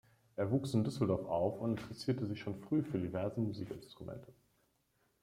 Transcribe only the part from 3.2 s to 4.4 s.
Musikinstrumente.